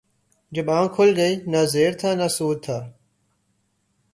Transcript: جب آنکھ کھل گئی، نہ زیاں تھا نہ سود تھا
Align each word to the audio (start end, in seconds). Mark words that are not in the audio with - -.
جب 0.51 0.67
آنکھ 0.77 0.93
کھل 0.95 1.09
گئی، 1.17 1.33
نہ 1.51 1.61
زیاں 1.71 1.93
تھا 1.99 2.09
نہ 2.19 2.27
سود 2.35 2.57
تھا 2.65 2.77